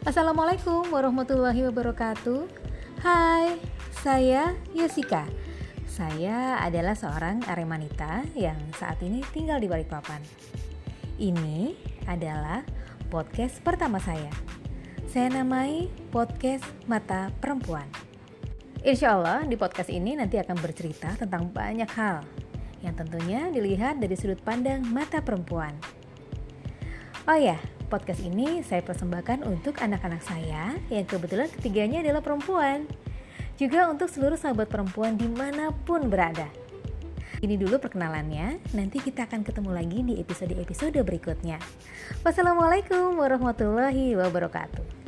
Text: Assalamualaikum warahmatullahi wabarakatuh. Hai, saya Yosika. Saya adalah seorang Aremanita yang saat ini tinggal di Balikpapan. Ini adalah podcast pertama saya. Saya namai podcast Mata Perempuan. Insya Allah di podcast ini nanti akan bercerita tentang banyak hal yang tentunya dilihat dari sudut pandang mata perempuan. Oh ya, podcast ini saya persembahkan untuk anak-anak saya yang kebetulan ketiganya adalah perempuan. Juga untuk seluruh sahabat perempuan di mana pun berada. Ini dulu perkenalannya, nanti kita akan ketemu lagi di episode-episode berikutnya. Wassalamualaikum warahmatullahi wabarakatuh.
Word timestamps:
Assalamualaikum 0.00 0.88
warahmatullahi 0.88 1.60
wabarakatuh. 1.68 2.48
Hai, 3.04 3.60
saya 4.00 4.56
Yosika. 4.72 5.28
Saya 5.84 6.56
adalah 6.56 6.96
seorang 6.96 7.44
Aremanita 7.44 8.24
yang 8.32 8.56
saat 8.80 8.96
ini 9.04 9.20
tinggal 9.28 9.60
di 9.60 9.68
Balikpapan. 9.68 10.24
Ini 11.20 11.76
adalah 12.08 12.64
podcast 13.12 13.60
pertama 13.60 14.00
saya. 14.00 14.32
Saya 15.04 15.28
namai 15.36 15.92
podcast 16.08 16.64
Mata 16.88 17.28
Perempuan. 17.36 17.84
Insya 18.80 19.20
Allah 19.20 19.44
di 19.44 19.60
podcast 19.60 19.92
ini 19.92 20.16
nanti 20.16 20.40
akan 20.40 20.64
bercerita 20.64 21.12
tentang 21.20 21.52
banyak 21.52 21.92
hal 21.92 22.24
yang 22.80 22.96
tentunya 22.96 23.52
dilihat 23.52 24.00
dari 24.00 24.16
sudut 24.16 24.40
pandang 24.40 24.80
mata 24.80 25.20
perempuan. 25.20 25.76
Oh 27.28 27.36
ya, 27.36 27.60
podcast 27.90 28.22
ini 28.22 28.62
saya 28.62 28.86
persembahkan 28.86 29.42
untuk 29.42 29.82
anak-anak 29.82 30.22
saya 30.22 30.78
yang 30.86 31.02
kebetulan 31.02 31.50
ketiganya 31.50 32.06
adalah 32.06 32.22
perempuan. 32.22 32.86
Juga 33.58 33.90
untuk 33.90 34.06
seluruh 34.06 34.38
sahabat 34.38 34.70
perempuan 34.70 35.18
di 35.18 35.26
mana 35.26 35.74
pun 35.84 36.06
berada. 36.06 36.46
Ini 37.42 37.58
dulu 37.58 37.82
perkenalannya, 37.82 38.62
nanti 38.76 39.02
kita 39.02 39.26
akan 39.26 39.42
ketemu 39.42 39.70
lagi 39.74 39.98
di 40.06 40.14
episode-episode 40.22 41.02
berikutnya. 41.02 41.58
Wassalamualaikum 42.22 43.18
warahmatullahi 43.18 44.14
wabarakatuh. 44.14 44.99